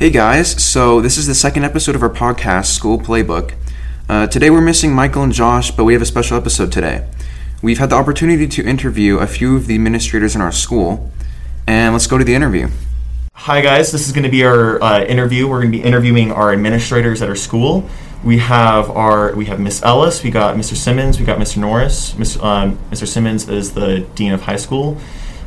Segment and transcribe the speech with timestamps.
[0.00, 3.52] Hey guys, so this is the second episode of our podcast, School Playbook.
[4.08, 7.06] Uh, today we're missing Michael and Josh, but we have a special episode today.
[7.60, 11.12] We've had the opportunity to interview a few of the administrators in our school,
[11.66, 12.68] and let's go to the interview.
[13.34, 13.92] Hi, guys.
[13.92, 15.46] This is going to be our uh, interview.
[15.46, 17.86] We're going to be interviewing our administrators at our school.
[18.24, 20.76] We have our we have Miss Ellis, we got Mr.
[20.76, 21.58] Simmons, we got Mr.
[21.58, 22.14] Norris.
[22.40, 23.06] Um, Mr.
[23.06, 24.96] Simmons is the dean of high school.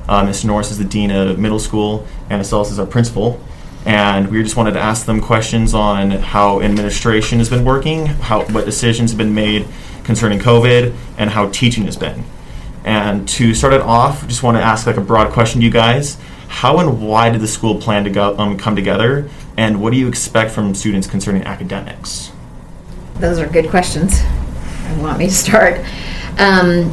[0.07, 0.45] Uh, Mr.
[0.45, 3.41] Norris is the dean of middle school, and Miss Ellis is our principal.
[3.85, 8.45] And we just wanted to ask them questions on how administration has been working, how
[8.45, 9.67] what decisions have been made
[10.03, 12.23] concerning COVID, and how teaching has been.
[12.85, 15.71] And to start it off, just want to ask like a broad question to you
[15.71, 16.17] guys.
[16.47, 19.29] How and why did the school plan to go, um, come together?
[19.57, 22.31] And what do you expect from students concerning academics?
[23.15, 24.21] Those are good questions.
[24.21, 25.79] I want me to start.
[26.39, 26.91] Um,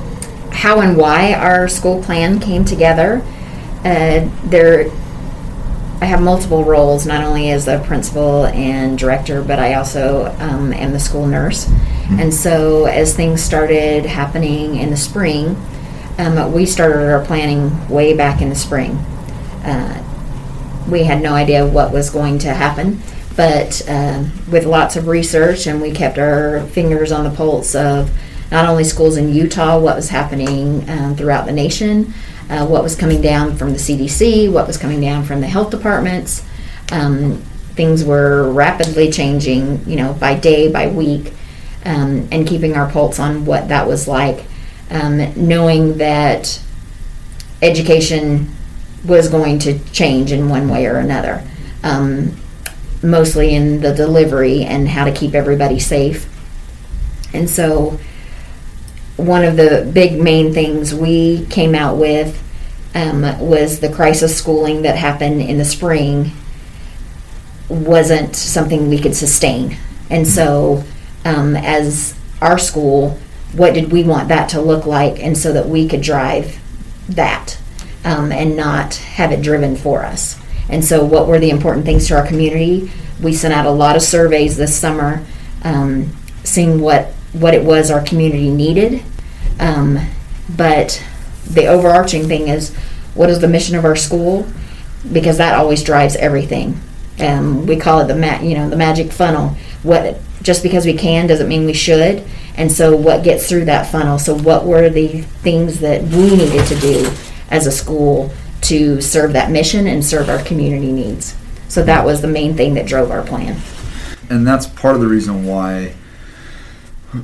[0.50, 3.22] how and why our school plan came together.
[3.84, 4.90] Uh, there
[6.00, 10.72] i have multiple roles not only as a principal and director but i also um,
[10.72, 12.20] am the school nurse mm-hmm.
[12.20, 15.56] and so as things started happening in the spring
[16.18, 18.92] um, we started our planning way back in the spring
[19.64, 20.06] uh,
[20.90, 23.00] we had no idea what was going to happen.
[23.36, 28.10] But uh, with lots of research, and we kept our fingers on the pulse of
[28.50, 32.12] not only schools in Utah, what was happening um, throughout the nation,
[32.50, 35.70] uh, what was coming down from the CDC, what was coming down from the health
[35.70, 36.44] departments.
[36.90, 37.36] Um,
[37.74, 41.32] things were rapidly changing, you know, by day, by week,
[41.84, 44.44] um, and keeping our pulse on what that was like,
[44.90, 46.60] um, knowing that
[47.62, 48.50] education
[49.04, 51.46] was going to change in one way or another,
[51.84, 52.36] um,
[53.02, 56.26] mostly in the delivery and how to keep everybody safe.
[57.32, 57.98] And so,
[59.20, 62.42] one of the big main things we came out with
[62.94, 66.32] um, was the crisis schooling that happened in the spring
[67.68, 69.76] wasn't something we could sustain.
[70.10, 70.82] And so,
[71.24, 73.18] um, as our school,
[73.52, 76.58] what did we want that to look like, and so that we could drive
[77.08, 77.58] that
[78.04, 80.38] um, and not have it driven for us.
[80.68, 82.90] And so, what were the important things to our community?
[83.22, 85.24] We sent out a lot of surveys this summer,
[85.62, 89.02] um, seeing what what it was our community needed.
[89.60, 89.98] Um,
[90.56, 91.00] but
[91.48, 92.74] the overarching thing is,
[93.14, 94.48] what is the mission of our school?
[95.12, 96.80] Because that always drives everything.
[97.20, 99.50] Um, we call it the ma- you know the magic funnel.
[99.84, 102.24] What just because we can doesn't mean we should.
[102.56, 104.18] And so, what gets through that funnel?
[104.18, 107.10] So, what were the things that we needed to do
[107.50, 108.32] as a school
[108.62, 111.36] to serve that mission and serve our community needs.
[111.68, 113.60] So that was the main thing that drove our plan.
[114.28, 115.94] And that's part of the reason why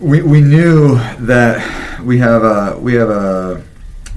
[0.00, 3.62] we, we knew that we have a we have a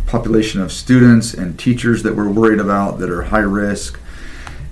[0.08, 4.00] population of students and teachers that we're worried about that are high risk.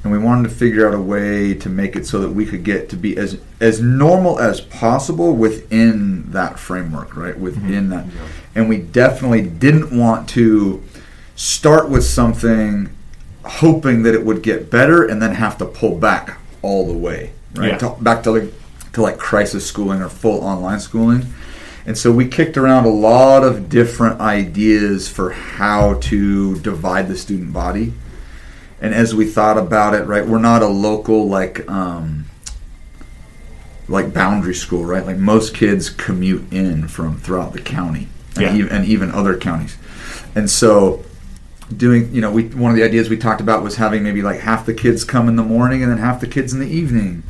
[0.03, 2.63] And we wanted to figure out a way to make it so that we could
[2.63, 7.37] get to be as as normal as possible within that framework right?
[7.37, 7.89] Within mm-hmm.
[7.89, 8.05] that
[8.55, 10.81] and we definitely didn't want to
[11.35, 12.89] start with something
[13.43, 17.33] hoping that it would get better and then have to pull back all the way
[17.55, 17.73] right?
[17.73, 17.77] Yeah.
[17.77, 18.53] to, back to like
[18.97, 21.25] to like crisis schooling or full online schooling.
[21.85, 27.15] And so we kicked around a lot of different ideas for how to divide the
[27.15, 27.93] student body.
[28.81, 32.25] And as we thought about it right we're not a local like um,
[33.87, 35.05] like boundary school right?
[35.05, 38.55] Like most kids commute in from throughout the county and, yeah.
[38.55, 39.77] even, and even other counties.
[40.35, 41.03] And so
[41.75, 44.39] doing you know we one of the ideas we talked about was having maybe like
[44.39, 47.23] half the kids come in the morning and then half the kids in the evening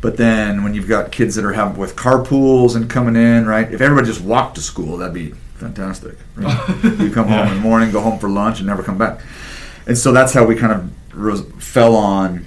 [0.00, 3.72] but then when you've got kids that are having with carpools and coming in right
[3.72, 6.84] if everybody just walked to school that'd be fantastic right?
[6.98, 9.20] you come home in the morning go home for lunch and never come back
[9.86, 12.46] and so that's how we kind of rose, fell on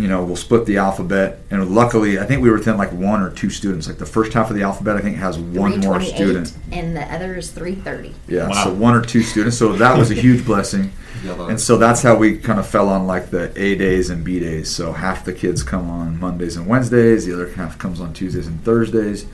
[0.00, 1.40] you know, we'll split the alphabet.
[1.50, 3.86] And luckily, I think we were within like one or two students.
[3.86, 7.02] Like the first half of the alphabet, I think has one more student, and the
[7.12, 8.14] other is three thirty.
[8.26, 8.64] Yeah, wow.
[8.64, 9.58] so one or two students.
[9.58, 10.92] So that was a huge blessing.
[11.24, 14.40] and so that's how we kind of fell on like the A days and B
[14.40, 14.70] days.
[14.74, 18.46] So half the kids come on Mondays and Wednesdays, the other half comes on Tuesdays
[18.46, 19.26] and Thursdays.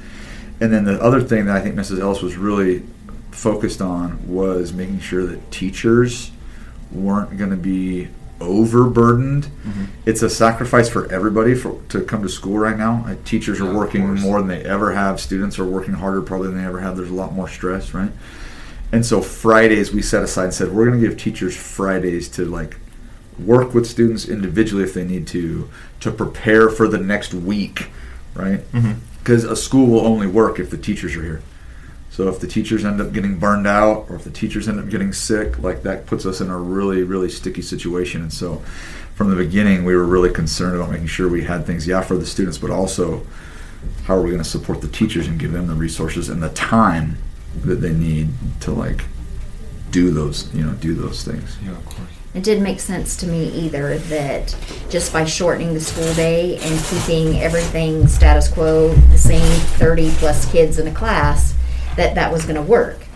[0.61, 2.01] And then the other thing that I think Mrs.
[2.01, 2.83] Ellis was really
[3.31, 6.31] focused on was making sure that teachers
[6.91, 8.09] weren't going to be
[8.41, 9.45] overburdened.
[9.45, 9.85] Mm-hmm.
[10.05, 13.05] It's a sacrifice for everybody for to come to school right now.
[13.07, 15.21] Uh, teachers yeah, are working more than they ever have.
[15.21, 16.97] Students are working harder probably than they ever have.
[16.97, 18.11] There's a lot more stress, right?
[18.93, 22.45] And so Fridays we set aside and said we're going to give teachers Fridays to
[22.45, 22.79] like
[23.39, 25.69] work with students individually if they need to
[26.01, 27.91] to prepare for the next week,
[28.35, 28.61] right?
[28.73, 29.53] Because mm-hmm.
[29.53, 31.43] a school will only work if the teachers are here.
[32.17, 34.89] So if the teachers end up getting burned out, or if the teachers end up
[34.89, 38.23] getting sick, like that puts us in a really, really sticky situation.
[38.23, 38.63] And so,
[39.17, 42.17] from the beginning, we were really concerned about making sure we had things, yeah, for
[42.17, 43.27] the students, but also
[44.05, 46.49] how are we going to support the teachers and give them the resources and the
[46.49, 47.19] time
[47.67, 48.31] that they need
[48.61, 49.05] to like
[49.91, 51.59] do those, you know, do those things.
[51.63, 52.09] Yeah, of course.
[52.33, 54.57] It didn't make sense to me either that
[54.89, 60.51] just by shortening the school day and keeping everything status quo, the same 30 plus
[60.51, 61.53] kids in a class,
[61.97, 63.07] that that was going to work.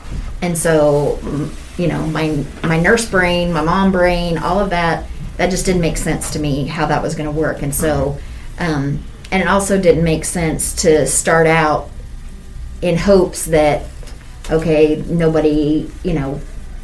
[0.43, 1.19] And so,
[1.77, 5.07] you know, my my nurse brain, my mom brain, all of that,
[5.37, 7.63] that just didn't make sense to me how that was going to work.
[7.63, 8.19] And so,
[8.59, 11.91] um, and it also didn't make sense to start out
[12.83, 13.85] in hopes that
[14.51, 16.41] okay, nobody, you know,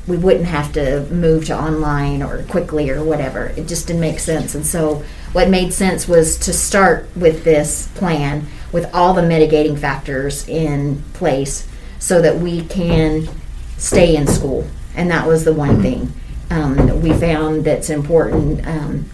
[0.06, 3.46] we wouldn't have to move to online or quickly or whatever.
[3.56, 4.54] It just didn't make sense.
[4.54, 5.02] And so,
[5.32, 11.02] what made sense was to start with this plan with all the mitigating factors in
[11.12, 11.66] place
[11.98, 13.28] so that we can
[13.76, 14.66] stay in school.
[14.94, 16.12] And that was the one thing
[16.50, 18.66] um, we found that's important.
[18.66, 19.08] Um,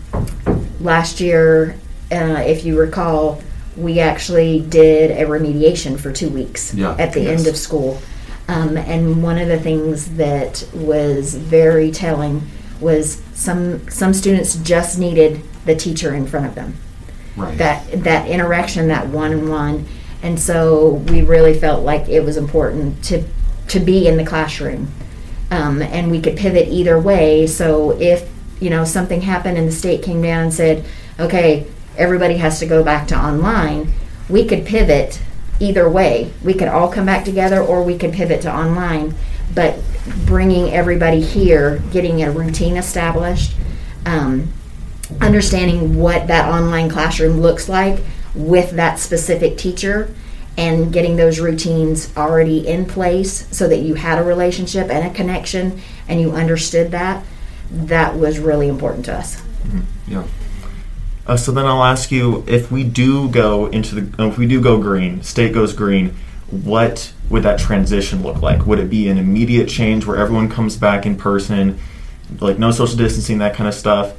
[0.81, 1.79] last year,
[2.11, 3.43] uh, if you recall,
[3.77, 7.39] we actually did a remediation for two weeks Yeah, at the yes.
[7.39, 8.01] end of school.
[8.49, 12.43] Um, and one of the things that was very telling
[12.81, 16.77] was some some students just needed the teacher in front of them.
[17.37, 17.57] Right.
[17.57, 19.87] That that interaction, that one on one,
[20.23, 23.25] and so we really felt like it was important to
[23.69, 24.89] to be in the classroom,
[25.51, 27.47] um, and we could pivot either way.
[27.47, 28.31] So if
[28.61, 30.85] you know something happened and the state came down and said,
[31.19, 31.67] okay,
[31.97, 33.93] everybody has to go back to online,
[34.29, 35.21] we could pivot
[35.61, 36.33] either way.
[36.43, 39.15] We could all come back together, or we could pivot to online.
[39.55, 39.81] But
[40.25, 43.55] bringing everybody here, getting a routine established,
[44.07, 44.53] um,
[45.21, 48.01] understanding what that online classroom looks like
[48.35, 50.15] with that specific teacher,
[50.57, 55.15] and getting those routines already in place so that you had a relationship and a
[55.15, 57.25] connection, and you understood that.
[57.71, 59.43] That was really important to us.
[60.07, 60.25] Yeah.
[61.27, 64.61] Uh, so then I'll ask you if we do go into the if we do
[64.61, 66.17] go green, state goes green,
[66.51, 68.67] what would that transition look like?
[68.67, 71.79] Would it be an immediate change where everyone comes back in person,
[72.41, 74.15] like no social distancing, that kind of stuff?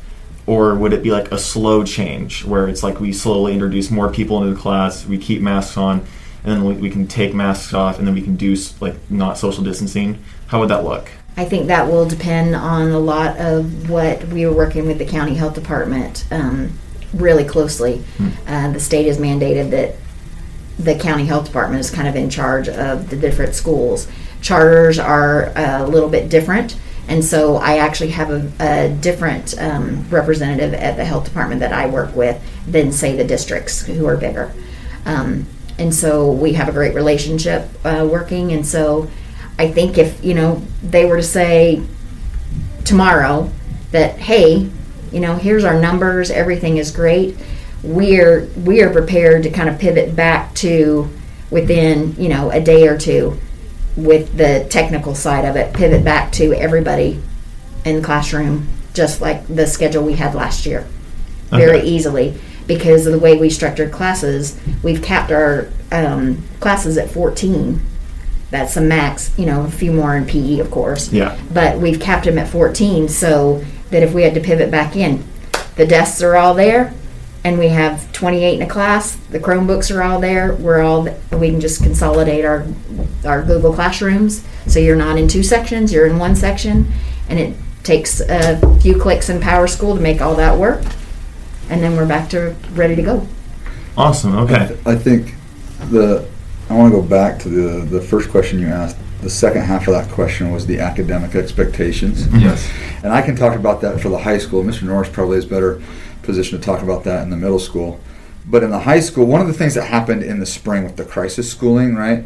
[0.46, 4.12] Or would it be like a slow change where it's like we slowly introduce more
[4.12, 6.06] people into the class, we keep masks on,
[6.44, 9.38] and then we, we can take masks off, and then we can do like not
[9.38, 10.22] social distancing?
[10.48, 11.10] How would that look?
[11.36, 15.06] I think that will depend on a lot of what we were working with the
[15.06, 16.78] county health department um,
[17.14, 18.04] really closely.
[18.46, 19.96] Uh, the state has mandated that
[20.78, 24.08] the county health department is kind of in charge of the different schools.
[24.42, 26.76] Charters are a little bit different,
[27.08, 31.74] and so I actually have a, a different um, representative at the health department that
[31.74, 34.54] I work with than, say, the districts who are bigger.
[35.06, 35.46] Um,
[35.78, 39.10] and so we have a great relationship uh, working, and so
[39.58, 41.82] I think if you know they were to say
[42.86, 43.50] tomorrow
[43.92, 44.70] that hey,
[45.12, 47.38] you know, here's our numbers, everything is great.
[47.82, 51.10] We're we are prepared to kind of pivot back to
[51.50, 53.40] within you know a day or two
[53.96, 57.22] with the technical side of it, pivot back to everybody
[57.86, 60.88] in the classroom, just like the schedule we had last year,
[61.50, 61.88] very Okay.
[61.88, 62.34] easily
[62.66, 64.58] because of the way we structured classes.
[64.82, 67.80] We've capped our um, classes at 14.
[68.52, 71.36] That's a max, you know, a few more in PE, of course Yeah.
[71.52, 75.24] but we've capped them at 14 so that if we had to pivot back in,
[75.76, 76.94] the desks are all there
[77.44, 81.50] and we have 28 in a class, the Chromebooks are all there, we're all, we
[81.50, 82.66] can just consolidate our,
[83.26, 84.46] our Google Classrooms.
[84.68, 86.92] So you're not in two sections, you're in one section
[87.28, 90.84] and it takes a few clicks in Power School to make all that work.
[91.70, 93.28] And then we're back to ready to go.
[93.98, 94.36] Awesome.
[94.38, 94.78] Okay.
[94.86, 95.34] I think
[95.90, 96.28] the
[96.70, 98.98] I want to go back to the the first question you asked.
[99.22, 102.28] The second half of that question was the academic expectations.
[102.34, 102.70] Yes.
[103.04, 104.64] And I can talk about that for the high school.
[104.64, 104.84] Mr.
[104.84, 105.82] Norris probably is better
[106.24, 108.00] positioned to talk about that in the middle school.
[108.46, 110.98] But in the high school, one of the things that happened in the spring with
[110.98, 112.26] the crisis schooling, right?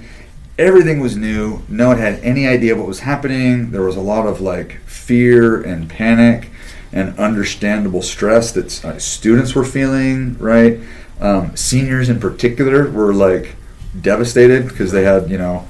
[0.57, 1.61] Everything was new.
[1.67, 3.71] No one had any idea what was happening.
[3.71, 6.49] There was a lot of like fear and panic
[6.91, 10.79] and understandable stress that uh, students were feeling, right?
[11.19, 13.55] Um, seniors in particular were like
[13.99, 15.67] devastated because they had, you know,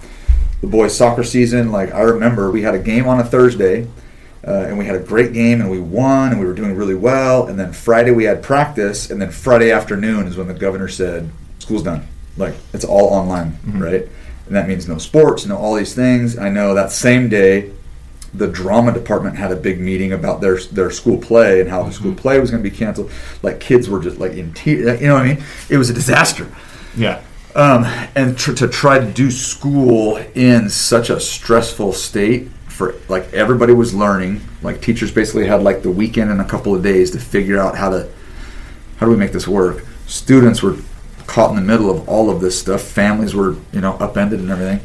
[0.62, 1.72] the boys' soccer season.
[1.72, 3.88] Like I remember, we had a game on a Thursday,
[4.46, 6.96] uh, and we had a great game, and we won, and we were doing really
[6.96, 7.48] well.
[7.48, 11.30] And then Friday we had practice, and then Friday afternoon is when the governor said,
[11.60, 12.08] "School's done.
[12.38, 14.08] Like it's all online, right?"
[14.46, 16.38] And that means no sports, no all these things.
[16.38, 17.72] I know that same day,
[18.34, 21.92] the drama department had a big meeting about their their school play and how the
[21.92, 23.12] school play was going to be canceled.
[23.42, 25.02] Like kids were just like in tears.
[25.02, 25.44] You know what I mean?
[25.70, 26.48] It was a disaster.
[26.96, 27.22] Yeah.
[27.56, 27.84] um,
[28.16, 33.74] and tr- to try to do school in such a stressful state for like everybody
[33.74, 34.40] was learning.
[34.62, 37.76] Like teachers basically had like the weekend and a couple of days to figure out
[37.76, 38.08] how to
[38.98, 39.84] how do we make this work?
[40.06, 40.78] Students were
[41.26, 42.82] caught in the middle of all of this stuff.
[42.82, 44.80] Families were you know upended and everything.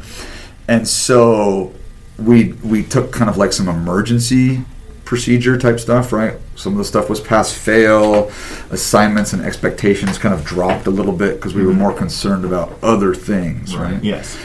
[0.67, 1.71] And so
[2.17, 4.65] we we took kind of like some emergency
[5.05, 6.39] procedure type stuff right?
[6.55, 8.31] Some of the stuff was pass fail.
[8.71, 11.81] Assignments and expectations kind of dropped a little bit because we were mm-hmm.
[11.81, 14.03] more concerned about other things right?
[14.03, 14.35] Yes.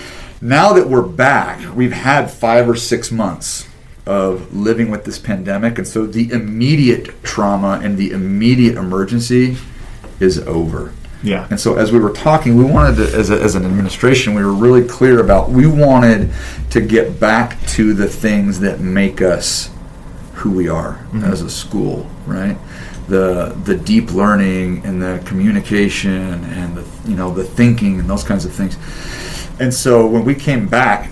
[0.40, 3.68] Now that we're back, we've had five or six months
[4.06, 9.56] of living with this pandemic, and so the immediate trauma and the immediate emergency
[10.20, 10.92] is over.
[11.22, 11.48] Yeah.
[11.50, 14.44] And so, as we were talking, we wanted to, as, a, as an administration, we
[14.44, 16.30] were really clear about we wanted
[16.70, 19.70] to get back to the things that make us
[20.34, 21.24] who we are mm-hmm.
[21.24, 22.56] as a school, right?
[23.08, 28.22] The the deep learning and the communication and the you know the thinking and those
[28.22, 28.76] kinds of things.
[29.60, 31.10] And so when we came back,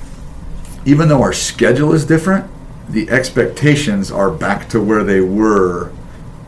[0.85, 2.49] even though our schedule is different,
[2.89, 5.93] the expectations are back to where they were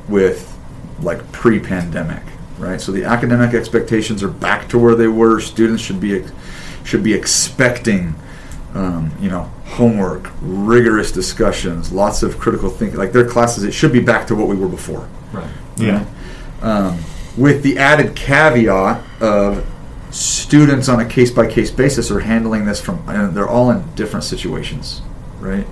[0.09, 0.57] with
[1.01, 2.23] like pre-pandemic,
[2.59, 2.81] right?
[2.81, 5.41] So the academic expectations are back to where they were.
[5.41, 6.25] Students should be
[6.85, 8.15] should be expecting,
[8.75, 12.99] um, you know, homework, rigorous discussions, lots of critical thinking.
[12.99, 15.51] Like their classes, it should be back to what we were before Right.
[15.77, 16.05] Yeah.
[16.63, 16.99] um,
[17.37, 19.65] with the added caveat of
[20.11, 23.95] students on a case by case basis are handling this from, and they're all in
[23.95, 25.03] different situations,
[25.41, 25.67] right?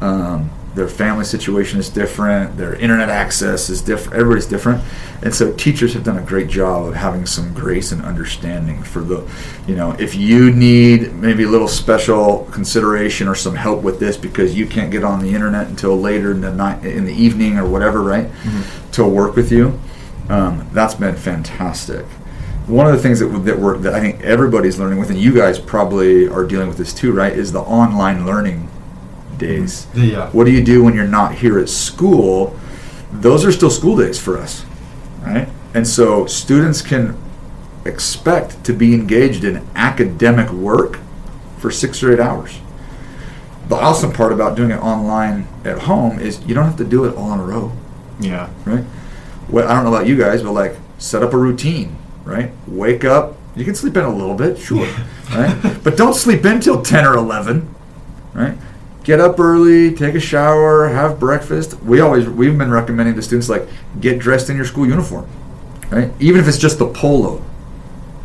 [0.00, 4.82] Um, their family situation is different, their internet access is different, everybody's different.
[5.22, 9.00] And so teachers have done a great job of having some grace and understanding for
[9.00, 9.28] the,
[9.68, 14.16] you know, if you need maybe a little special consideration or some help with this
[14.16, 17.56] because you can't get on the internet until later in the night, in the evening
[17.56, 18.28] or whatever, right?
[18.92, 19.80] To work with you,
[20.28, 22.04] um, that's been fantastic.
[22.66, 25.34] One of the things that, that we're that I think everybody's learning with, and you
[25.34, 27.32] guys probably are dealing with this too, right?
[27.32, 28.70] Is the online learning
[29.36, 29.86] days.
[29.94, 30.30] Yeah.
[30.30, 32.58] What do you do when you're not here at school?
[33.12, 34.64] Those are still school days for us,
[35.22, 35.48] right?
[35.74, 37.16] And so students can
[37.84, 41.00] expect to be engaged in academic work
[41.58, 42.60] for six or eight hours.
[43.68, 47.04] The awesome part about doing it online at home is you don't have to do
[47.04, 47.72] it all in a row
[48.20, 48.50] Yeah.
[48.64, 48.84] right?
[49.48, 52.50] Well, I don't know about you guys, but like set up a routine, right?
[52.66, 53.36] Wake up.
[53.56, 54.86] You can sleep in a little bit, sure,
[55.30, 55.56] right?
[55.84, 57.72] But don't sleep in till ten or eleven,
[58.32, 58.56] right?
[59.04, 61.80] Get up early, take a shower, have breakfast.
[61.82, 63.68] We always we've been recommending to students like
[64.00, 65.28] get dressed in your school uniform,
[65.90, 66.10] right?
[66.18, 67.44] Even if it's just the polo,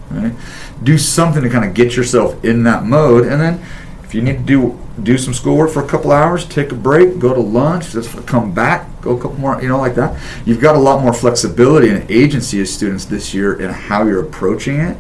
[0.09, 0.33] right?
[0.81, 3.63] Do something to kind of get yourself in that mode, and then
[4.03, 7.19] if you need to do do some schoolwork for a couple hours, take a break,
[7.19, 10.19] go to lunch, just come back, go a couple more, you know, like that.
[10.45, 14.25] You've got a lot more flexibility and agency as students this year in how you're
[14.25, 14.97] approaching it.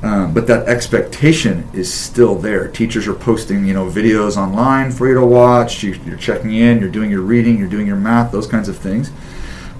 [0.00, 2.68] Um, but that expectation is still there.
[2.68, 5.82] Teachers are posting, you know, videos online for you to watch.
[5.82, 6.78] You, you're checking in.
[6.78, 7.58] You're doing your reading.
[7.58, 8.30] You're doing your math.
[8.30, 9.10] Those kinds of things.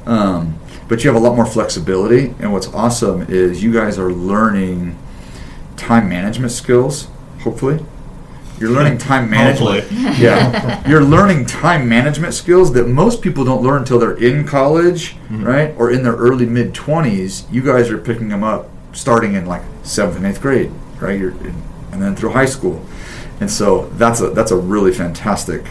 [0.07, 0.59] Um,
[0.89, 2.35] but you have a lot more flexibility.
[2.41, 4.99] And what's awesome is you guys are learning
[5.77, 7.09] time management skills.
[7.43, 7.85] Hopefully,
[8.61, 9.85] you're learning time management.
[9.85, 9.99] Hopefully.
[10.19, 15.15] Yeah, you're learning time management skills that most people don't learn until they're in college,
[15.15, 15.45] mm-hmm.
[15.45, 17.47] right, or in their early mid twenties.
[17.51, 21.19] You guys are picking them up starting in like seventh and eighth grade, right?
[21.19, 21.63] You're in,
[21.93, 22.85] and then through high school,
[23.41, 25.67] and so that's a that's a really fantastic,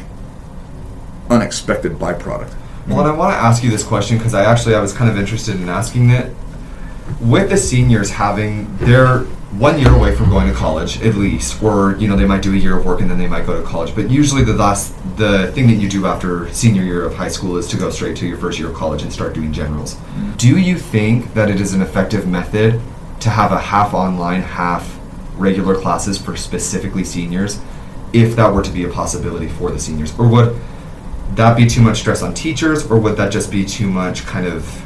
[1.29, 2.55] unexpected byproduct.
[2.87, 5.09] Well, and I want to ask you this question because I actually I was kind
[5.09, 6.33] of interested in asking it.
[7.21, 11.95] With the seniors having their one year away from going to college at least, or
[11.97, 13.65] you know they might do a year of work and then they might go to
[13.65, 13.95] college.
[13.95, 17.57] But usually the last the thing that you do after senior year of high school
[17.57, 19.95] is to go straight to your first year of college and start doing generals.
[19.95, 20.33] Mm-hmm.
[20.33, 22.81] Do you think that it is an effective method
[23.21, 24.99] to have a half online, half
[25.35, 27.59] regular classes for specifically seniors,
[28.13, 30.59] if that were to be a possibility for the seniors, or would
[31.31, 34.45] that be too much stress on teachers, or would that just be too much kind
[34.45, 34.83] of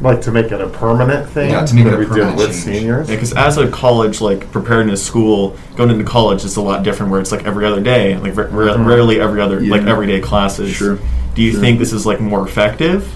[0.00, 1.50] Like to make it a permanent thing.
[1.50, 2.62] Yeah, to make it a we did permanent with change.
[2.64, 3.08] seniors.
[3.10, 7.12] Yeah, because as a college, like preparedness school, going into college is a lot different.
[7.12, 10.70] Where it's like every other day, like ra- ra- rarely every other, like everyday classes.
[10.74, 10.98] Sure.
[11.34, 11.60] Do you Sure.
[11.60, 13.14] think this is like more effective,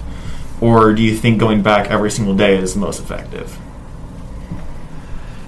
[0.61, 3.57] or do you think going back every single day is most effective?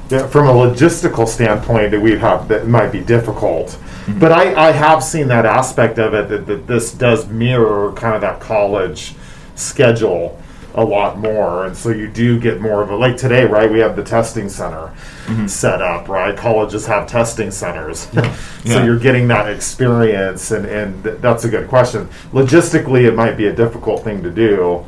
[0.10, 3.67] Yeah, from a logistical standpoint, that we have that might be difficult.
[3.67, 4.20] Mm-hmm.
[4.20, 8.15] But I, I have seen that aspect of it that, that this does mirror kind
[8.15, 9.13] of that college
[9.56, 10.41] schedule
[10.77, 13.69] a lot more, and so you do get more of a like today, right?
[13.69, 14.93] We have the testing center
[15.27, 15.48] Mm-hmm.
[15.48, 16.38] set up, right?
[16.38, 18.22] Colleges have testing centers, so
[18.63, 18.86] Yeah.
[18.86, 22.07] you're getting that experience, and and th- that's a good question.
[22.31, 24.86] Logistically, it might be a difficult thing to do,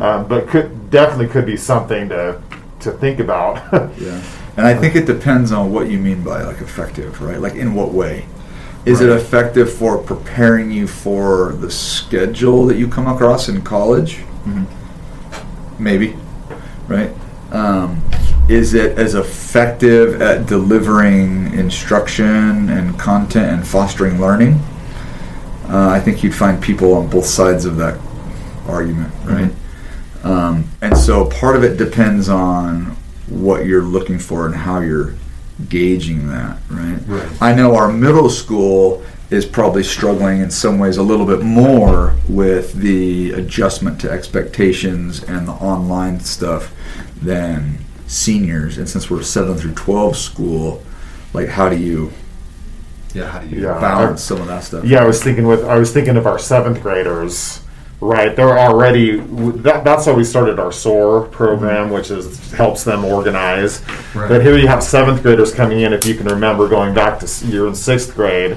[0.00, 2.40] um, but could definitely could be something to
[2.80, 3.62] to think about.
[3.98, 4.20] Yeah.
[4.56, 7.40] And I think it depends on what you mean by like effective, right?
[7.40, 8.26] Like in what way?
[8.84, 14.18] Is it effective for preparing you for the schedule that you come across in college?
[15.78, 16.16] Maybe,
[16.86, 17.12] right?
[17.50, 18.02] Um,
[18.48, 24.60] is it as effective at delivering instruction and content and fostering learning?
[25.68, 28.00] Uh, I think you'd find people on both sides of that
[28.66, 29.52] argument, right?
[30.24, 32.96] Um, and so part of it depends on
[33.28, 35.14] what you're looking for and how you're
[35.68, 36.98] gauging that, right?
[37.06, 37.42] Right.
[37.42, 42.14] I know our middle school is probably struggling in some ways a little bit more
[42.28, 46.74] with the adjustment to expectations and the online stuff
[47.20, 48.78] than seniors.
[48.78, 50.82] And since we're a 7 through 12 school,
[51.34, 52.10] like how do you
[53.12, 53.62] Yeah, how do you?
[53.64, 53.78] Yeah.
[53.80, 54.84] balance some of that stuff?
[54.84, 57.60] Yeah, I was thinking with I was thinking of our seventh graders,
[58.00, 58.34] right?
[58.34, 59.18] They're already
[59.60, 61.94] that, that's how we started our SOAR program, mm-hmm.
[61.94, 63.82] which is helps them organize.
[64.14, 64.28] Right.
[64.28, 65.92] But here you have seventh graders coming in.
[65.92, 68.56] If you can remember, going back to s- you're in sixth grade,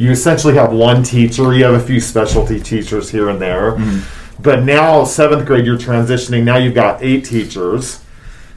[0.00, 1.54] you essentially have one teacher.
[1.54, 3.72] You have a few specialty teachers here and there.
[3.72, 4.42] Mm-hmm.
[4.42, 6.44] But now seventh grade, you're transitioning.
[6.44, 8.02] Now you've got eight teachers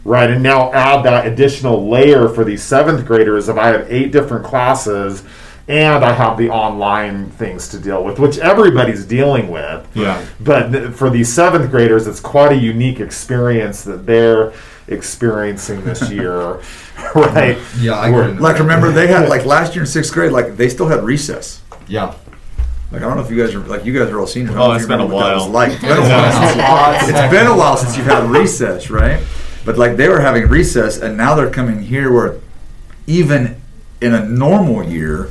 [0.05, 0.29] right?
[0.29, 4.45] And now add that additional layer for these seventh graders if I have eight different
[4.45, 5.23] classes
[5.67, 9.87] and I have the online things to deal with, which everybody's dealing with.
[9.95, 10.23] Yeah.
[10.39, 14.51] But for these seventh graders, it's quite a unique experience that they're
[14.87, 16.59] experiencing this year,
[17.15, 17.57] right?
[17.79, 20.69] Yeah, I We're- Like remember they had like last year in sixth grade, like they
[20.69, 21.61] still had recess.
[21.87, 22.13] Yeah.
[22.91, 24.55] Like I don't know if you guys are like you guys are all seniors.
[24.55, 25.49] Oh, know if it's you been a remember what that while.
[25.49, 26.01] Like it's been a
[26.57, 26.99] while.
[26.99, 29.23] since it's been a while since you've had recess, right?
[29.65, 32.35] But like they were having recess, and now they're coming here where
[33.07, 33.59] even
[34.01, 35.29] in a normal year,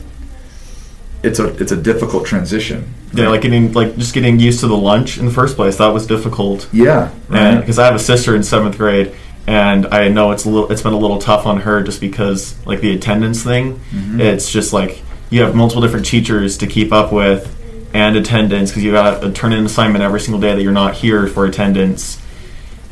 [1.23, 2.93] it's a it's a difficult transition.
[3.13, 5.77] Yeah, like getting like just getting used to the lunch in the first place.
[5.77, 6.69] That was difficult.
[6.73, 7.61] Yeah, right.
[7.61, 9.15] because I have a sister in seventh grade,
[9.47, 12.65] and I know it's a little, it's been a little tough on her just because
[12.67, 13.75] like the attendance thing.
[13.75, 14.21] Mm-hmm.
[14.21, 17.49] It's just like you have multiple different teachers to keep up with,
[17.95, 20.73] and attendance because you got to turn in an assignment every single day that you're
[20.73, 22.21] not here for attendance,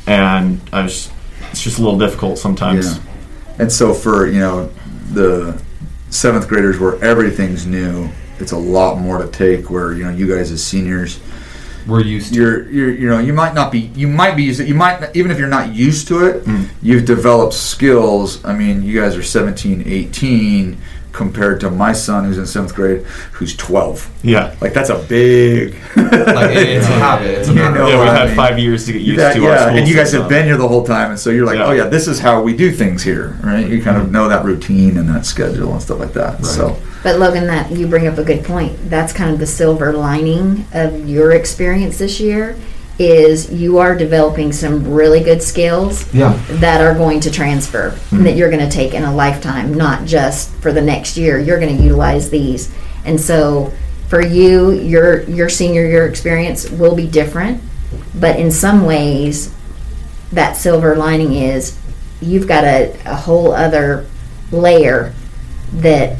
[0.06, 1.10] and I was,
[1.50, 2.96] it's just a little difficult sometimes.
[2.96, 3.02] Yeah.
[3.58, 4.70] And so for you know
[5.10, 5.60] the
[6.10, 9.70] seventh graders where everything's new, it's a lot more to take.
[9.70, 11.20] Where you know you guys as seniors.
[11.86, 12.40] We're used to.
[12.40, 15.30] you're you're you know you might not be you might be used you might even
[15.30, 16.64] if you're not used to it hmm.
[16.82, 20.78] you've developed skills i mean you guys are 17 18
[21.12, 24.54] compared to my son who's in seventh grade who's 12 Yeah.
[24.60, 27.30] like that's a big Like, it- it's a habit.
[27.38, 28.36] It's a You know yeah, we've I had mean?
[28.36, 30.46] five years to get used That- to our yeah school and you guys have been
[30.46, 31.66] here the whole time and so you're like Yeah.
[31.66, 34.12] oh yeah this is how we do things here right you kind of mm-hmm.
[34.12, 37.86] know that routine and that schedule and stuff like that so But Logan, that you
[37.86, 38.76] bring up a good point.
[38.90, 42.56] That's kind of the silver lining of your experience this year
[43.00, 46.38] is you are developing some really good skills Yeah.
[46.60, 50.04] that are going to transfer and that you're going to take in a lifetime, not
[50.04, 51.38] just for the next year.
[51.38, 52.72] You're going to utilize these.
[53.06, 53.72] And so
[54.08, 57.62] for you, your your senior year experience will be different,
[58.14, 59.54] but in some ways
[60.32, 61.78] that silver lining is
[62.20, 64.06] you've got a, a whole other
[64.52, 65.12] layer
[65.74, 66.18] that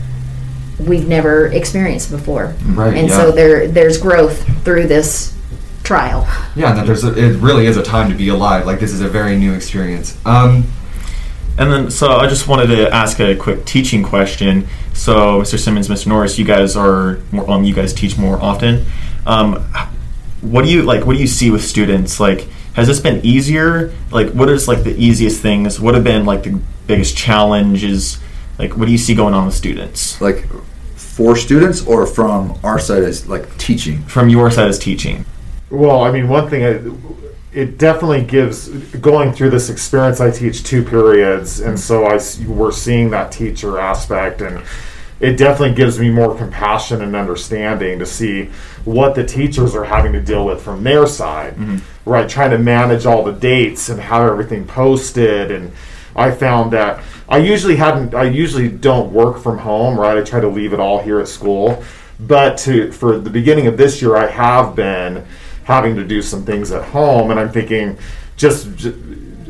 [0.78, 2.54] we've never experienced before.
[2.64, 3.16] Right, And yeah.
[3.16, 5.36] so there there's growth through this
[5.82, 6.26] trial.
[6.54, 8.66] Yeah, that there's a, it really is a time to be alive.
[8.66, 10.16] Like this is a very new experience.
[10.26, 10.64] Um,
[11.58, 14.66] And then, so I just wanted to ask a quick teaching question.
[14.94, 15.58] So, Mr.
[15.58, 16.06] Simmons, Mr.
[16.06, 18.86] Norris, you guys are more, um, you guys teach more often.
[19.26, 19.56] Um,
[20.40, 21.04] what do you like?
[21.04, 22.18] What do you see with students?
[22.18, 23.92] Like, has this been easier?
[24.10, 25.78] Like, what is like the easiest things?
[25.80, 28.18] What have been like the biggest challenges?
[28.58, 30.46] Like, what do you see going on with students like
[30.96, 35.24] for students or from our side as like teaching from your side as teaching?
[35.70, 36.83] Well, I mean, one thing, it,
[37.52, 42.72] it definitely gives, going through this experience, I teach two periods, and so I, we're
[42.72, 44.62] seeing that teacher aspect, and
[45.20, 48.50] it definitely gives me more compassion and understanding to see
[48.85, 51.78] what the teachers are having to deal with from their side, mm-hmm.
[52.11, 52.28] right?
[52.28, 55.72] Trying to manage all the dates and have everything posted, and
[56.16, 60.16] I found that I usually hadn't, I usually don't work from home, right?
[60.16, 61.83] I try to leave it all here at school,
[62.18, 65.26] but to for the beginning of this year, I have been
[65.70, 67.96] having to do some things at home, and I'm thinking,
[68.37, 68.92] just, j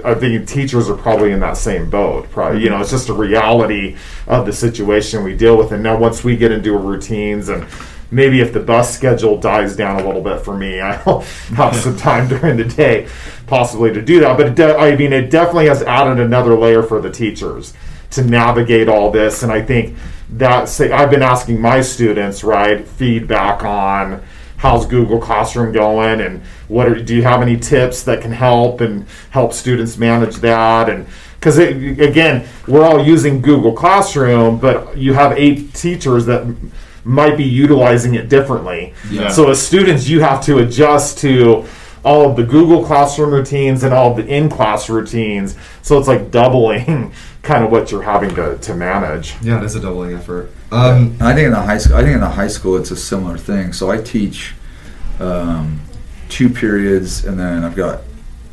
[0.05, 2.31] I'm thinking teachers are probably in that same boat.
[2.31, 2.77] Probably, you mm-hmm.
[2.77, 5.73] know, it's just a reality of the situation we deal with.
[5.73, 7.67] And now, once we get into routines, and
[8.11, 11.21] maybe if the bus schedule dies down a little bit for me, I'll
[11.55, 13.09] have some time during the day,
[13.47, 14.37] possibly to do that.
[14.37, 17.75] But de- I mean, it definitely has added another layer for the teachers
[18.13, 19.43] to navigate all this.
[19.43, 19.97] And I think
[20.31, 24.23] that say I've been asking my students, right, feedback on
[24.61, 28.83] how's Google Classroom going, and what are, do you have any tips that can help
[28.83, 35.15] and help students manage that, and because again, we're all using Google Classroom, but you
[35.15, 36.47] have eight teachers that
[37.03, 38.93] might be utilizing it differently.
[39.11, 39.31] Yeah.
[39.31, 41.67] So as students, you have to adjust to
[42.05, 45.57] all of the Google Classroom routines and all of the in-class routines.
[45.83, 49.35] So it's like doubling kind of what you're having to, to manage.
[49.43, 50.51] Yeah, it is a doubling effort.
[50.73, 52.97] Um, I think in the high school, I think in the high school it's a
[52.97, 53.73] similar thing.
[53.73, 54.55] So I teach
[55.19, 55.81] um,
[56.29, 58.03] two periods, and then I've got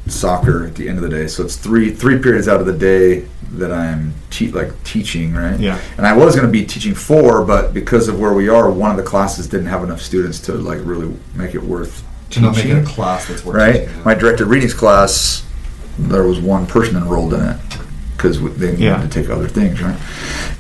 [0.08, 1.28] soccer at the end of the day.
[1.28, 5.60] So it's three three periods out of the day that I'm te- like teaching, right?
[5.60, 5.80] Yeah.
[5.98, 8.92] And I was going to be teaching four, but because of where we are, one
[8.92, 12.56] of the classes didn't have enough students to like really make it worth to not
[12.56, 13.88] make it a class that's worth right?
[13.88, 14.04] teaching.
[14.04, 15.46] My directed readings class,
[15.98, 17.58] there was one person enrolled in it
[18.16, 19.02] because they needed Yeah.
[19.02, 19.98] to take other things, right?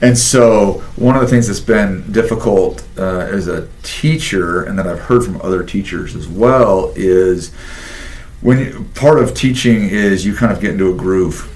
[0.01, 3.01] And so one of the things that's been difficult uh,
[3.31, 7.51] as a teacher, and that I've heard from other teachers as well, is
[8.41, 11.51] when you, part of teaching is you kind of get into a groove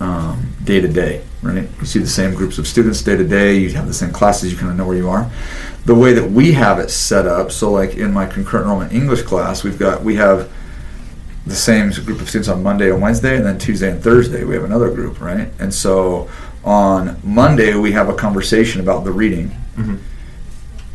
[0.00, 1.68] um, day to day, right?
[1.80, 3.56] You see the same groups of students day to day.
[3.56, 4.50] You have the same classes.
[4.52, 5.30] You kind of know where you are.
[5.84, 9.22] The way that we have it set up, so like in my concurrent enrollment English
[9.22, 10.48] class, we've got we have
[11.44, 14.54] the same group of students on Monday and Wednesday, and then Tuesday and Thursday we
[14.54, 15.48] have another group, right?
[15.58, 16.30] And so
[16.62, 19.96] on Monday we have a conversation about the reading, mm-hmm.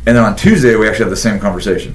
[0.06, 1.94] and then on Tuesday we actually have the same conversation,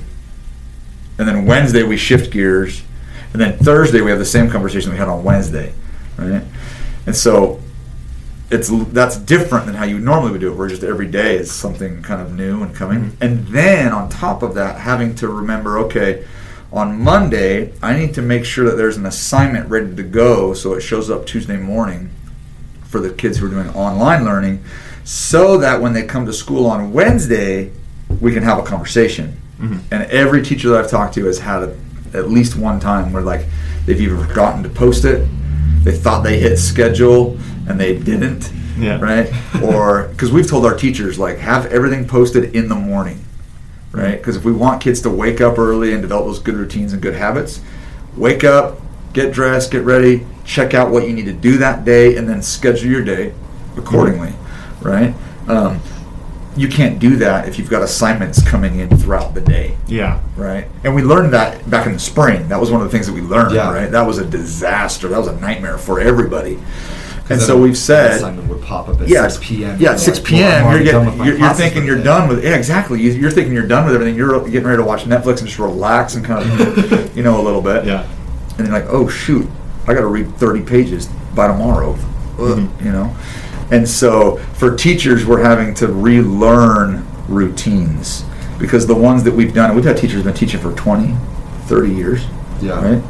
[1.18, 2.84] and then Wednesday we shift gears,
[3.32, 5.74] and then Thursday we have the same conversation we had on Wednesday,
[6.20, 6.44] right?
[7.08, 7.60] And so
[8.54, 10.56] it's that's different than how you normally would do it.
[10.56, 13.24] Where just every day is something kind of new and coming, mm-hmm.
[13.24, 16.26] and then on top of that, having to remember, okay,
[16.72, 20.74] on Monday I need to make sure that there's an assignment ready to go, so
[20.74, 22.10] it shows up Tuesday morning
[22.86, 24.64] for the kids who are doing online learning,
[25.04, 27.72] so that when they come to school on Wednesday,
[28.22, 29.36] we can have a conversation.
[29.60, 29.80] Mm-hmm.
[29.92, 31.78] And every teacher that I've talked to has had a,
[32.14, 33.46] at least one time where like
[33.86, 35.28] they've either forgotten to post it,
[35.84, 39.00] they thought they hit schedule and they didn't, Yeah.
[39.00, 39.32] right?
[39.64, 43.24] Or because we've told our teachers like have everything posted in the morning,
[43.92, 44.18] right?
[44.18, 47.02] Because if we want kids to wake up early and develop those good routines and
[47.02, 47.62] good habits,
[48.18, 48.80] wake up,
[49.14, 52.42] get dressed, get ready, check out what you need to do that day, and then
[52.42, 53.34] schedule your day
[53.78, 54.34] accordingly,
[54.82, 55.14] right?
[55.48, 55.80] Um,
[56.56, 60.20] you can't do that if you've got assignments coming in throughout the day Yeah.
[60.38, 60.68] right?
[60.84, 62.48] And we learned that back in the spring.
[62.50, 63.72] That was one of the things that we learned, Yeah.
[63.74, 63.90] right?
[63.92, 65.08] That was a disaster.
[65.08, 66.60] That was a nightmare for everybody.
[67.30, 69.80] And so we've said, assignment would pop up at yeah, 6 p.m.
[69.80, 70.66] Yeah, You're six like, well, I'm p.m.
[70.66, 73.02] already You're done getting, with my you're, you're thinking you're done with, yeah, exactly.
[73.02, 74.16] You- You're thinking you're done with everything.
[74.16, 77.44] You're getting ready to watch Netflix and just relax and kind of, you know, a
[77.44, 77.86] little bit.
[77.86, 78.06] Yeah.
[78.58, 79.48] And you're like, oh shoot,
[79.88, 81.98] I got to read 30 pages by tomorrow,
[82.40, 83.16] Ugh, you know.
[83.74, 88.24] And so for teachers, we're having to relearn routines
[88.60, 91.16] because the ones that we've done, we've had teachers who've been teaching for 20,
[91.66, 92.24] 30 years,
[92.62, 92.74] Yeah.
[92.80, 93.02] right?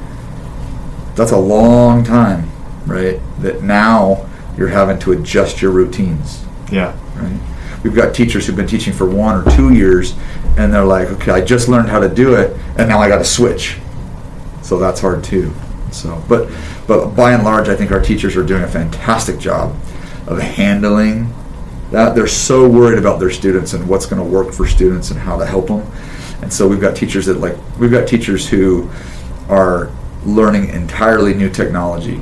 [1.15, 2.45] That's a long time,
[2.86, 3.19] right?
[3.41, 4.21] That now
[4.58, 6.93] you're having to adjust your routines, Yeah.
[7.21, 7.39] right?
[7.84, 10.13] We've got teachers who've been teaching for one or two years,
[10.56, 13.17] and they're like, okay, I just learned how to do it, and now I got
[13.17, 13.80] to switch.
[14.62, 15.52] So that's hard too.
[15.91, 16.47] So, but
[16.88, 19.73] but by and large, I think our teachers are doing a fantastic job
[20.28, 21.34] of handling
[21.92, 22.16] that.
[22.16, 25.38] They're so worried about their students and what's going to work for students and how
[25.38, 25.86] to help them.
[26.42, 28.90] And so we've got teachers that like we've got teachers who
[29.50, 29.92] are
[30.26, 32.22] learning entirely new technology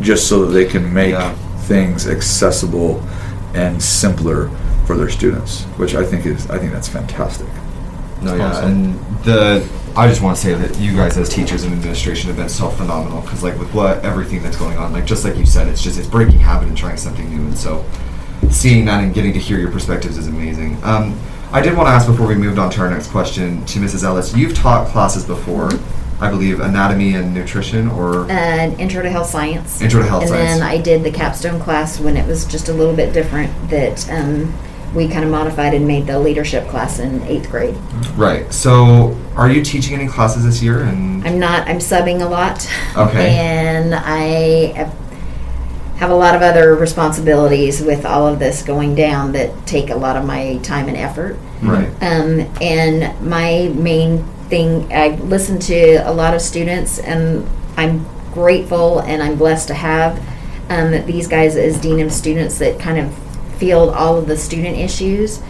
[0.00, 1.34] just so that they can make Yeah.
[1.66, 3.02] things accessible
[3.54, 4.48] and simpler
[4.86, 7.46] for their students, which I think is I think that's fantastic.
[8.22, 8.64] No, yeah, Awesome.
[8.70, 12.36] and the I just want to say that you guys as teachers and administration have
[12.36, 15.46] been so phenomenal because like with what everything that's going on, like just like you
[15.46, 17.84] said, it's just it's breaking habit and trying something new, and so
[18.50, 20.78] seeing that and getting to hear your perspectives is amazing.
[20.84, 21.18] Um,
[21.52, 24.04] I did want to ask before we moved on to our next question to Mrs.
[24.04, 24.34] Ellis.
[24.36, 25.70] You've taught classes before,
[26.20, 29.82] I believe, anatomy and nutrition, or uh, intro to health science.
[29.82, 30.50] Intro to health and science.
[30.52, 33.50] And then I did the capstone class when it was just a little bit different.
[33.70, 34.54] That um,
[34.94, 37.76] we kind of modified and made the leadership class in eighth grade.
[38.16, 38.52] right.
[38.52, 40.80] So, are you teaching any classes this year?
[40.82, 41.68] And I'm not.
[41.68, 42.68] I'm subbing a lot.
[42.96, 43.36] Okay.
[43.36, 44.94] And I have-
[46.02, 50.16] a lot of other responsibilities with all of this going down that take a lot
[50.16, 51.36] of my time and effort.
[51.62, 58.06] right, Um, and my main thing, I listen to a lot of students, and I'm
[58.32, 60.18] grateful and I'm blessed to have
[60.70, 63.12] um, these guys as dean of students that kind of
[63.60, 65.40] field all of the student issues.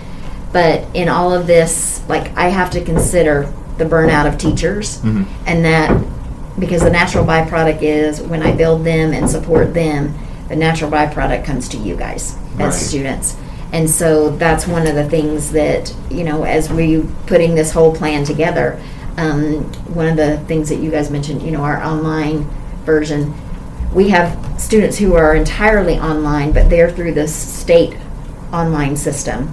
[0.52, 5.00] But in all of this, like I have to consider the burnout of teachers,
[5.46, 5.88] and that
[6.58, 10.12] because the natural byproduct is when I build them and support them,
[10.48, 12.72] the natural byproduct comes to you guys as Right.
[12.74, 13.36] students.
[13.72, 17.92] And so that's one of the things that, you know, as we putting this whole
[17.94, 18.76] plan together,
[19.16, 19.62] um,
[19.94, 22.46] one of the things that you guys mentioned, you know, our online
[22.84, 23.32] version,
[23.94, 27.96] we have students who are entirely online, but they're through the state
[28.52, 29.48] online system.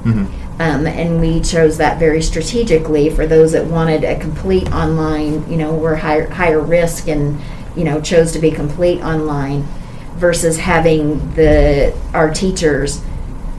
[0.59, 5.57] Um, and we chose that very strategically for those that wanted a complete online, you
[5.57, 7.39] know, were higher, higher risk and,
[7.75, 9.67] you know, chose to be complete online
[10.15, 13.03] versus having the, our teachers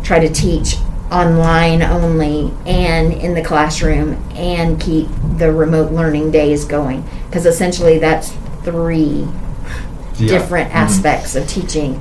[0.03, 0.75] try to teach
[1.13, 7.05] online only and in the classroom and keep the remote learning days going.
[7.27, 8.33] Because essentially that's
[8.65, 9.27] three
[10.19, 10.29] Yeah.
[10.29, 12.01] different aspects of teaching.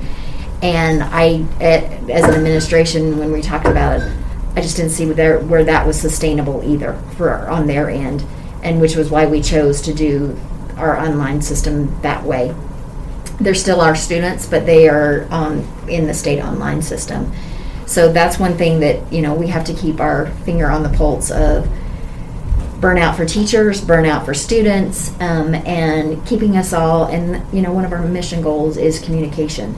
[0.60, 4.12] And I, as an administration, when we talked about it,
[4.56, 8.24] I just didn't see where, where that was sustainable either for on their end,
[8.64, 10.38] and which was why we chose to do
[10.76, 12.54] our online system that way.
[13.38, 17.32] They're still our students, but they are um, in the state online system.
[17.86, 20.90] So that's one thing that you know we have to keep our finger on the
[20.90, 21.68] pulse of
[22.80, 27.06] burnout for teachers, burnout for students, um, and keeping us all.
[27.06, 29.74] And you know, one of our mission goals is communication,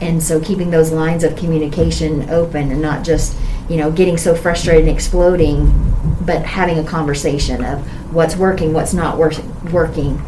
[0.00, 3.36] and so keeping those lines of communication open and not just
[3.68, 5.72] you know getting so frustrated and exploding,
[6.26, 7.80] but having a conversation of
[8.12, 9.32] what's working, what's not wor-
[9.72, 10.20] working.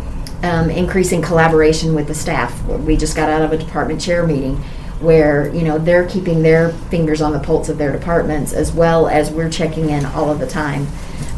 [0.44, 2.64] Um, increasing collaboration with the staff.
[2.64, 4.56] We just got out of a department chair meeting
[4.98, 9.06] where you know they're keeping their fingers on the pulse of their departments as well
[9.06, 10.88] as we're checking in all of the time.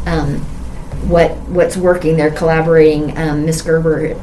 [0.07, 0.43] Um,
[1.07, 2.17] what what's working?
[2.17, 3.17] They're collaborating.
[3.17, 4.13] Um, Miss Gerber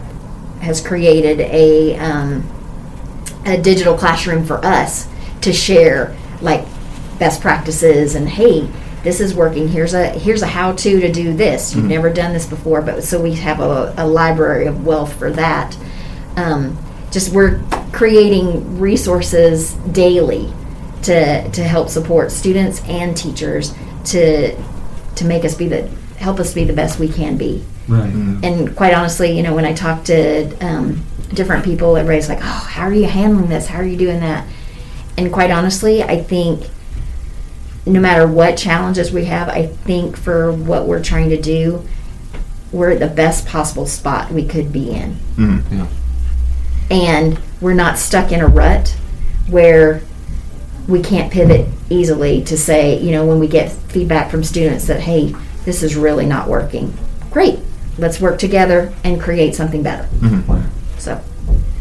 [0.60, 2.48] has created a um,
[3.44, 5.08] a digital classroom for us
[5.40, 6.64] to share like
[7.18, 8.68] best practices and hey
[9.02, 12.46] this is working here's a here's a how-to to do this you've never done this
[12.46, 15.76] before but so we have a, a library of wealth for that
[16.36, 16.76] um,
[17.10, 17.60] just we're
[17.92, 20.52] creating resources daily
[21.02, 24.56] to to help support students and teachers to
[25.14, 25.90] to make us be the
[26.22, 28.08] help us be the best we can be Right.
[28.44, 31.02] and quite honestly, you know, when I talk to um,
[31.34, 33.66] different people, everybody's like, "Oh, how are you handling this?
[33.66, 34.46] How are you doing that?"
[35.18, 36.68] And quite honestly, I think
[37.84, 41.84] no matter what challenges we have, I think for what we're trying to do,
[42.70, 45.86] we're at the best possible spot we could be in, Yeah.
[46.90, 48.94] and we're not stuck in a rut
[49.48, 50.02] where
[50.86, 55.00] we can't pivot easily to say, you know, when we get feedback from students that,
[55.00, 56.92] hey, this is really not working.
[57.30, 57.58] Great,
[57.98, 60.04] let's work together and create something better.
[60.16, 60.98] Mm-hmm.
[60.98, 61.20] So,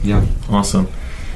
[0.04, 0.26] Yeah.
[0.50, 0.88] Awesome.